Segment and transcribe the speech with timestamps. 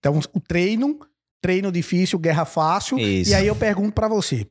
[0.00, 0.98] Então, o treino,
[1.40, 2.98] treino difícil, guerra fácil.
[2.98, 3.30] Isso.
[3.30, 4.46] E aí eu pergunto pra você: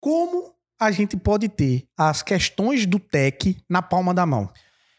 [0.00, 4.50] como a gente pode ter as questões do TEC na palma da mão?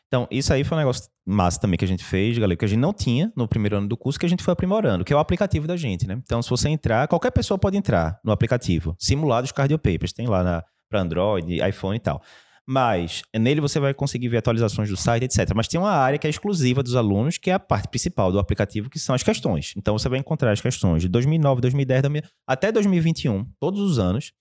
[0.08, 2.68] Então, isso aí foi um negócio massa também que a gente fez, galera, que a
[2.68, 5.16] gente não tinha no primeiro ano do curso, que a gente foi aprimorando, que é
[5.16, 6.22] o aplicativo da gente, né?
[6.24, 8.96] Então, se você entrar, qualquer pessoa pode entrar no aplicativo.
[9.00, 12.22] Simulados Cardio Papers, tem lá para Android, iPhone e tal.
[12.68, 15.54] Mas nele você vai conseguir ver atualizações do site, etc.
[15.56, 18.40] Mas tem uma área que é exclusiva dos alunos, que é a parte principal do
[18.40, 19.74] aplicativo, que são as questões.
[19.78, 24.32] Então você vai encontrar as questões de 2009, 2010, 2000, até 2021, todos os anos.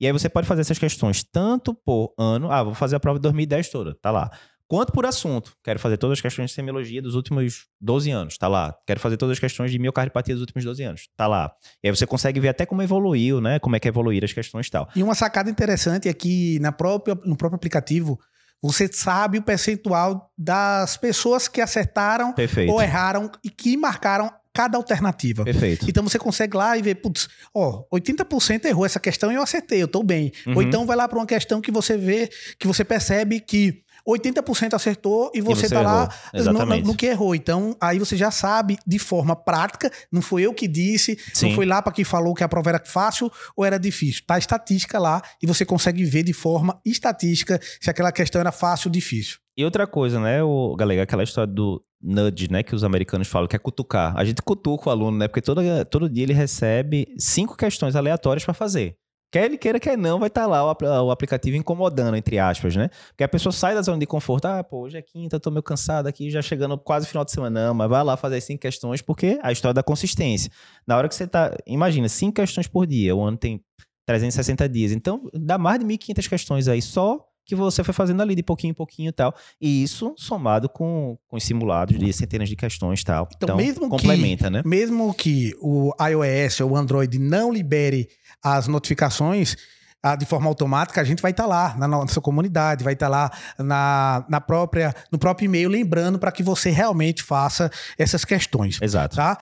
[0.00, 2.50] E aí você pode fazer essas questões tanto por ano.
[2.50, 4.30] Ah, vou fazer a prova de 2010 toda, tá lá.
[4.70, 5.52] Quanto por assunto.
[5.64, 8.72] Quero fazer todas as questões de semiologia dos últimos 12 anos, tá lá.
[8.86, 11.50] Quero fazer todas as questões de miocardiopatia dos últimos 12 anos, tá lá.
[11.82, 13.58] E aí você consegue ver até como evoluiu, né?
[13.58, 14.88] Como é que evoluíram as questões e tal.
[14.94, 18.16] E uma sacada interessante é que na própria, no próprio aplicativo
[18.62, 22.72] você sabe o percentual das pessoas que acertaram Perfeito.
[22.72, 25.42] ou erraram e que marcaram cada alternativa.
[25.42, 25.86] Perfeito.
[25.88, 29.82] Então você consegue lá e ver, putz, ó, 80% errou essa questão e eu acertei,
[29.82, 30.30] eu tô bem.
[30.46, 30.54] Uhum.
[30.54, 34.74] Ou então vai lá para uma questão que você vê, que você percebe que 80%
[34.74, 36.08] acertou e você, você tá lá errou.
[36.32, 36.86] no, Exatamente.
[36.86, 37.34] no que errou.
[37.34, 41.48] Então, aí você já sabe de forma prática, não foi eu que disse, Sim.
[41.48, 44.22] não foi lá para quem falou que a prova era fácil ou era difícil.
[44.26, 48.52] Tá a estatística lá e você consegue ver de forma estatística se aquela questão era
[48.52, 49.38] fácil ou difícil.
[49.56, 53.46] E outra coisa, né, o, galera, aquela história do nudge, né, que os americanos falam,
[53.46, 54.16] que é cutucar.
[54.16, 58.44] A gente cutuca o aluno, né, porque todo, todo dia ele recebe cinco questões aleatórias
[58.44, 58.96] para fazer.
[59.30, 62.90] Quer ele queira, quer não, vai estar lá o, o aplicativo incomodando, entre aspas, né?
[63.08, 65.62] Porque a pessoa sai da zona de conforto, ah, pô, hoje é quinta, tô meio
[65.62, 68.60] cansado aqui, já chegando quase final de semana, não, mas vai lá fazer as cinco
[68.60, 70.50] questões, porque a história da consistência.
[70.86, 73.62] Na hora que você tá, imagina, cinco questões por dia, o ano tem
[74.06, 78.34] 360 dias, então dá mais de 1.500 questões aí, só que você foi fazendo ali
[78.34, 79.34] de pouquinho em pouquinho e tal.
[79.60, 83.28] E isso somado com, com os simulados de centenas de questões e tal.
[83.36, 84.62] Então, mesmo que- complementa, né?
[84.64, 88.08] Mesmo que o iOS ou o Android não libere
[88.42, 89.56] as notificações
[90.02, 93.30] ah, de forma automática, a gente vai estar lá na nossa comunidade, vai estar lá
[93.58, 98.80] na, na própria, no próprio e-mail, lembrando para que você realmente faça essas questões.
[98.80, 99.16] Exato.
[99.16, 99.38] Tá?